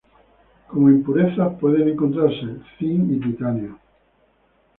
[0.67, 2.47] Como impurezas pueden encontrarse
[2.79, 3.77] zinc y titanio.